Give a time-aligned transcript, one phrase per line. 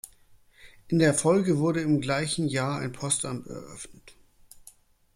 [0.87, 4.15] In der Folge wurde im gleichen Jahr ein Postamt eröffnet.